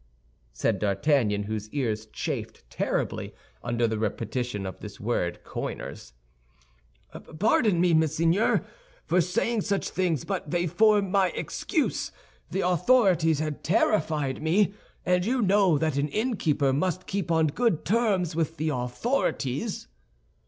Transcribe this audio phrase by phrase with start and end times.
[0.51, 6.13] said D'Artagnan, whose ears chafed terribly under the repetition of this word coiners.
[7.39, 8.65] "Pardon me, monseigneur,
[9.05, 12.11] for saying such things, but they form my excuse.
[12.49, 14.73] The authorities had terrified me,
[15.05, 19.85] and you know that an innkeeper must keep on good terms with the authorities."